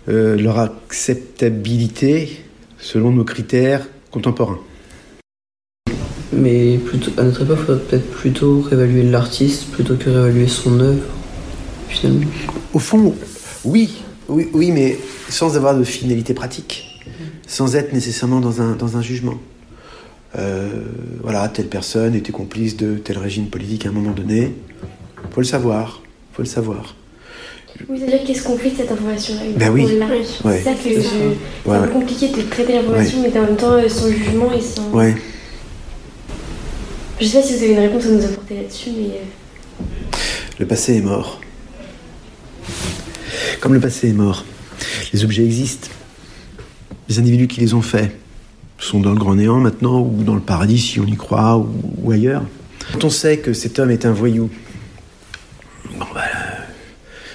leur 0.06 0.58
acceptabilité 0.58 2.40
selon 2.78 3.12
nos 3.12 3.24
critères 3.24 3.86
contemporains. 4.10 4.60
Mais 6.36 6.78
plutôt, 6.78 7.10
à 7.18 7.24
notre 7.24 7.42
époque, 7.42 7.58
il 7.60 7.66
faudrait 7.66 7.84
peut-être 7.84 8.10
plutôt 8.10 8.60
réévaluer 8.60 9.02
l'artiste 9.04 9.70
plutôt 9.70 9.96
que 9.96 10.10
réévaluer 10.10 10.48
son 10.48 10.80
œuvre, 10.80 11.02
finalement. 11.88 12.26
Au 12.72 12.78
fond, 12.78 13.14
oui, 13.64 13.90
oui, 14.28 14.48
oui 14.52 14.70
mais 14.70 14.98
sans 15.28 15.56
avoir 15.56 15.76
de 15.76 15.84
finalité 15.84 16.34
pratique, 16.34 17.00
sans 17.46 17.76
être 17.76 17.92
nécessairement 17.92 18.40
dans 18.40 18.60
un, 18.60 18.72
dans 18.72 18.96
un 18.96 19.02
jugement. 19.02 19.38
Euh, 20.36 20.68
voilà, 21.22 21.48
telle 21.48 21.68
personne 21.68 22.14
était 22.14 22.32
complice 22.32 22.76
de 22.76 22.96
tel 22.96 23.18
régime 23.18 23.46
politique 23.46 23.86
à 23.86 23.90
un 23.90 23.92
moment 23.92 24.10
donné. 24.10 24.52
Faut 25.30 25.40
le 25.40 25.46
savoir, 25.46 26.02
faut 26.32 26.42
le 26.42 26.48
savoir. 26.48 26.96
Oui, 27.88 27.98
c'est-à-dire 27.98 28.24
qu'est-ce 28.24 28.42
qu'on 28.42 28.56
fait 28.56 28.70
de 28.70 28.76
cette 28.76 28.92
information-là 28.92 29.40
Ben 29.56 29.70
oui. 29.72 29.86
C'est 29.88 30.62
ça 30.62 30.72
que 30.72 30.78
c'est 30.84 31.92
compliqué 31.92 32.28
de 32.28 32.42
traiter 32.42 32.74
l'information, 32.74 33.18
mais 33.22 33.38
en 33.38 33.42
même 33.42 33.56
temps 33.56 33.72
euh, 33.72 33.88
sans 33.88 34.08
jugement 34.10 34.52
et 34.52 34.60
sans. 34.60 34.90
Je 37.24 37.30
sais 37.30 37.40
pas 37.40 37.46
si 37.46 37.56
vous 37.56 37.62
avez 37.62 37.72
une 37.72 37.78
réponse 37.78 38.04
à 38.04 38.08
nous 38.10 38.22
apporter 38.22 38.54
là-dessus, 38.54 38.90
mais. 38.90 39.14
Euh. 39.14 40.16
Le 40.58 40.66
passé 40.66 40.96
est 40.96 41.00
mort. 41.00 41.40
Comme 43.62 43.72
le 43.72 43.80
passé 43.80 44.10
est 44.10 44.12
mort, 44.12 44.44
les 45.10 45.24
objets 45.24 45.42
existent. 45.42 45.88
Les 47.08 47.18
individus 47.18 47.48
qui 47.48 47.60
les 47.60 47.72
ont 47.72 47.80
faits 47.80 48.14
sont 48.78 49.00
dans 49.00 49.12
le 49.12 49.18
grand 49.18 49.36
néant 49.36 49.58
maintenant, 49.58 50.02
ou 50.02 50.22
dans 50.22 50.34
le 50.34 50.42
paradis 50.42 50.78
si 50.78 51.00
on 51.00 51.06
y 51.06 51.16
croit, 51.16 51.56
ou, 51.56 52.10
ailleurs. 52.10 52.42
Quand 52.92 53.04
on 53.04 53.10
sait 53.10 53.38
que 53.38 53.54
cet 53.54 53.78
homme 53.78 53.90
est 53.90 54.04
un 54.04 54.12
voyou, 54.12 54.50
bon, 55.96 56.04
bah, 56.12 56.24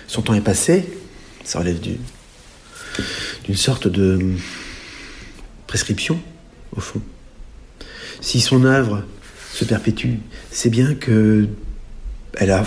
son 0.05 0.21
temps 0.21 0.35
est 0.35 0.41
passé, 0.41 0.87
ça 1.43 1.57
relève 1.57 1.79
d'une 1.79 3.55
sorte 3.55 3.87
de 3.87 4.35
prescription, 5.65 6.19
au 6.75 6.79
fond. 6.79 7.01
Si 8.21 8.39
son 8.39 8.65
œuvre 8.65 9.03
se 9.59 9.65
perpétue, 9.65 10.15
c'est 10.51 10.69
bien 10.69 10.95
que 10.95 11.47
elle 12.37 12.51
a, 12.51 12.65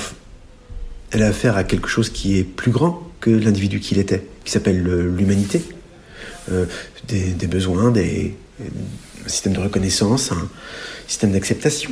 elle 1.11 1.23
a 1.23 1.29
affaire 1.29 1.57
à 1.57 1.65
quelque 1.65 1.89
chose 1.89 2.11
qui 2.11 2.39
est 2.39 2.45
plus 2.45 2.71
grand 2.71 3.11
que 3.21 3.31
l'individu 3.31 3.81
qu'il 3.81 3.99
était, 3.99 4.27
qui 4.45 4.53
s'appelle 4.53 4.83
l'humanité. 4.83 5.63
Euh, 6.51 6.67
des, 7.09 7.47
besoins, 7.47 7.91
des, 7.91 8.35
un 8.61 9.29
système 9.29 9.53
de 9.53 9.61
reconnaissance, 9.61 10.33
un 10.33 10.49
système 11.07 11.33
d'acceptation. 11.33 11.91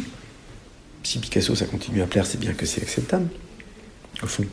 Si 1.03 1.19
Picasso 1.19 1.55
ça 1.55 1.67
continue 1.67 2.03
à 2.03 2.07
plaire, 2.07 2.27
c'est 2.27 2.39
bien 2.39 2.53
que 2.53 2.67
c'est 2.67 2.83
acceptable, 2.83 3.29
au 4.23 4.27
fond. 4.27 4.45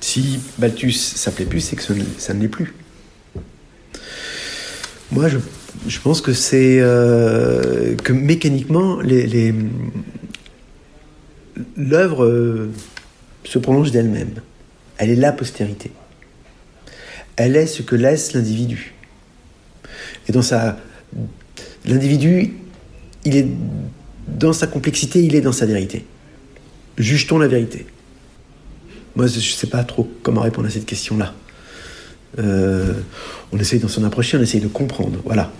Si 0.00 0.40
Balthus 0.58 0.92
ça 0.92 1.30
plaît 1.30 1.44
plus, 1.44 1.60
c'est 1.60 1.76
que 1.76 1.82
ça 1.82 2.34
ne, 2.34 2.40
l'est 2.40 2.48
plus. 2.48 2.74
Moi, 5.12 5.28
je, 5.28 5.98
pense 6.00 6.20
que 6.20 6.32
c'est 6.32 6.78
euh, 6.80 7.94
que 7.96 8.12
mécaniquement, 8.12 8.98
l'œuvre 11.76 12.24
euh, 12.24 12.70
se 13.44 13.58
prolonge 13.58 13.92
d'elle-même. 13.92 14.34
Elle 14.98 15.10
est 15.10 15.16
la 15.16 15.32
postérité 15.32 15.92
elle 17.36 17.56
est 17.56 17.66
ce 17.66 17.82
que 17.82 17.96
laisse 17.96 18.34
l'individu. 18.34 18.94
Et 20.28 20.32
dans 20.32 20.42
sa. 20.42 20.78
L'individu, 21.84 22.54
il 23.24 23.36
est 23.36 23.46
dans 24.28 24.52
sa 24.52 24.66
complexité, 24.66 25.22
il 25.22 25.34
est 25.34 25.40
dans 25.40 25.52
sa 25.52 25.66
vérité. 25.66 26.04
Juge-t-on 26.96 27.38
la 27.38 27.48
vérité 27.48 27.86
Moi, 29.16 29.26
je 29.26 29.36
ne 29.36 29.40
sais 29.40 29.66
pas 29.66 29.82
trop 29.82 30.08
comment 30.22 30.42
répondre 30.42 30.68
à 30.68 30.70
cette 30.70 30.86
question-là. 30.86 31.34
Euh, 32.38 32.94
on 33.52 33.58
essaye 33.58 33.78
d'en 33.78 33.88
s'en 33.88 34.04
approcher, 34.04 34.38
on 34.38 34.42
essaye 34.42 34.60
de 34.60 34.68
comprendre. 34.68 35.18
Voilà. 35.24 35.50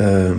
Euh, 0.00 0.34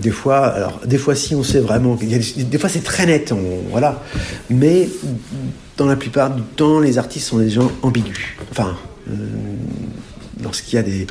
des 0.00 0.10
fois, 0.10 0.46
alors 0.46 0.80
des 0.86 0.98
fois 0.98 1.16
si 1.16 1.34
on 1.34 1.42
sait 1.42 1.58
vraiment, 1.58 1.96
des, 1.96 2.58
fois 2.58 2.68
c'est 2.68 2.84
très 2.84 3.06
net, 3.06 3.34
voilà. 3.70 4.02
Mais 4.50 4.88
dans 5.76 5.86
la 5.86 5.96
plupart 5.96 6.34
du 6.34 6.42
temps, 6.42 6.78
les 6.78 6.98
artistes 6.98 7.26
sont 7.26 7.38
des 7.38 7.50
gens 7.50 7.72
ambigus. 7.82 8.20
Enfin, 8.52 8.76
euh, 9.10 9.14
lorsqu'il 10.42 10.76
y, 10.76 10.78
a 10.78 10.82
des, 10.84 11.06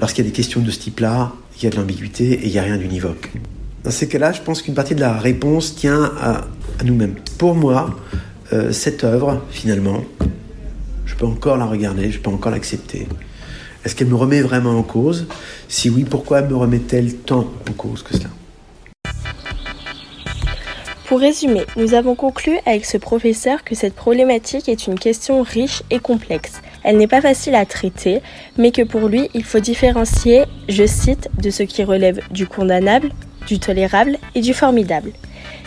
y 0.00 0.20
a 0.20 0.24
des 0.24 0.32
questions 0.32 0.60
de 0.60 0.70
ce 0.72 0.80
type-là, 0.80 1.32
il 1.56 1.64
y 1.64 1.66
a 1.68 1.70
de 1.70 1.76
l'ambiguïté 1.76 2.32
et 2.32 2.46
il 2.46 2.50
n'y 2.50 2.58
a 2.58 2.62
rien 2.62 2.78
d'univoque. 2.78 3.30
Dans 3.84 3.92
ces 3.92 4.08
cas-là, 4.08 4.32
je 4.32 4.40
pense 4.40 4.60
qu'une 4.60 4.74
partie 4.74 4.96
de 4.96 5.00
la 5.00 5.16
réponse 5.16 5.76
tient 5.76 6.12
à, 6.20 6.46
nous-mêmes. 6.84 7.14
Pour 7.38 7.54
moi, 7.54 7.96
cette 8.72 9.04
œuvre, 9.04 9.42
finalement, 9.50 10.02
je 11.10 11.16
peux 11.16 11.26
encore 11.26 11.56
la 11.56 11.66
regarder, 11.66 12.10
je 12.12 12.20
peux 12.20 12.30
encore 12.30 12.52
l'accepter. 12.52 13.08
Est-ce 13.84 13.96
qu'elle 13.96 14.06
me 14.06 14.14
remet 14.14 14.42
vraiment 14.42 14.78
en 14.78 14.84
cause? 14.84 15.26
Si 15.66 15.90
oui, 15.90 16.04
pourquoi 16.04 16.42
me 16.42 16.54
remet-elle 16.54 17.16
tant 17.16 17.50
en 17.68 17.72
cause 17.76 18.04
que 18.04 18.16
cela? 18.16 18.28
Pour 21.06 21.18
résumer, 21.18 21.62
nous 21.76 21.94
avons 21.94 22.14
conclu 22.14 22.52
avec 22.64 22.84
ce 22.84 22.96
professeur 22.96 23.64
que 23.64 23.74
cette 23.74 23.96
problématique 23.96 24.68
est 24.68 24.86
une 24.86 24.98
question 24.98 25.42
riche 25.42 25.82
et 25.90 25.98
complexe. 25.98 26.62
Elle 26.84 26.98
n'est 26.98 27.08
pas 27.08 27.20
facile 27.20 27.56
à 27.56 27.66
traiter, 27.66 28.20
mais 28.56 28.70
que 28.70 28.82
pour 28.82 29.08
lui, 29.08 29.28
il 29.34 29.42
faut 29.42 29.58
différencier, 29.58 30.44
je 30.68 30.86
cite, 30.86 31.28
de 31.42 31.50
ce 31.50 31.64
qui 31.64 31.82
relève 31.82 32.20
du 32.30 32.46
condamnable, 32.46 33.10
du 33.48 33.58
tolérable 33.58 34.16
et 34.36 34.40
du 34.40 34.54
formidable. 34.54 35.10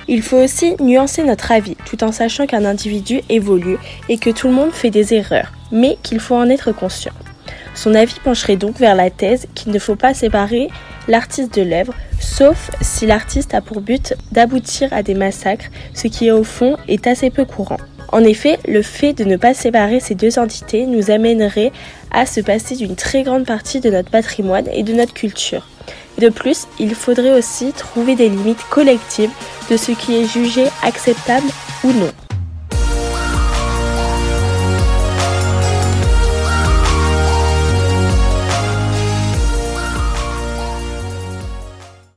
Il 0.07 0.21
faut 0.21 0.37
aussi 0.37 0.75
nuancer 0.81 1.23
notre 1.23 1.51
avis, 1.51 1.77
tout 1.85 2.03
en 2.03 2.11
sachant 2.11 2.45
qu'un 2.45 2.65
individu 2.65 3.21
évolue 3.29 3.77
et 4.09 4.17
que 4.17 4.29
tout 4.29 4.47
le 4.47 4.53
monde 4.53 4.71
fait 4.71 4.89
des 4.89 5.13
erreurs, 5.13 5.51
mais 5.71 5.97
qu'il 6.03 6.19
faut 6.19 6.35
en 6.35 6.49
être 6.49 6.71
conscient. 6.71 7.13
Son 7.75 7.95
avis 7.95 8.19
pencherait 8.23 8.57
donc 8.57 8.77
vers 8.77 8.95
la 8.95 9.09
thèse 9.09 9.47
qu'il 9.55 9.71
ne 9.71 9.79
faut 9.79 9.95
pas 9.95 10.13
séparer 10.13 10.67
l'artiste 11.07 11.55
de 11.55 11.63
l'œuvre, 11.63 11.93
sauf 12.19 12.69
si 12.81 13.05
l'artiste 13.05 13.53
a 13.53 13.61
pour 13.61 13.81
but 13.81 14.13
d'aboutir 14.31 14.91
à 14.93 15.03
des 15.03 15.15
massacres, 15.15 15.69
ce 15.93 16.07
qui 16.07 16.31
au 16.31 16.43
fond 16.43 16.77
est 16.87 17.07
assez 17.07 17.29
peu 17.29 17.45
courant. 17.45 17.79
En 18.11 18.23
effet, 18.23 18.59
le 18.67 18.83
fait 18.83 19.13
de 19.13 19.23
ne 19.23 19.37
pas 19.37 19.55
séparer 19.55 19.99
ces 19.99 20.13
deux 20.13 20.37
entités 20.37 20.85
nous 20.85 21.09
amènerait 21.09 21.71
à 22.11 22.27
se 22.27 22.41
passer 22.41 22.75
d'une 22.75 22.95
très 22.95 23.23
grande 23.23 23.45
partie 23.45 23.79
de 23.79 23.89
notre 23.89 24.11
patrimoine 24.11 24.67
et 24.71 24.83
de 24.83 24.93
notre 24.93 25.13
culture. 25.15 25.67
De 26.19 26.29
plus, 26.29 26.67
il 26.79 26.93
faudrait 26.93 27.33
aussi 27.33 27.73
trouver 27.73 28.15
des 28.15 28.29
limites 28.29 28.63
collectives 28.69 29.31
de 29.73 29.77
ce 29.77 29.91
qui 29.91 30.15
est 30.15 30.27
jugé 30.27 30.65
acceptable 30.83 31.47
ou 31.83 31.91
non. 31.93 32.22